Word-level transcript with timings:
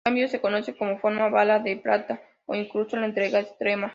En 0.03 0.13
cambio, 0.13 0.27
se 0.29 0.41
conoce 0.41 0.75
como 0.75 0.97
"forma", 0.97 1.29
"bala 1.29 1.59
de 1.59 1.77
plata", 1.77 2.19
o 2.47 2.55
incluso 2.55 2.97
"la 2.97 3.05
entrega 3.05 3.39
externa". 3.39 3.89